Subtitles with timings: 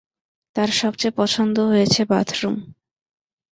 [0.55, 2.55] তার সবচেয়ে পছন্দ হয়েছে বাথরুম।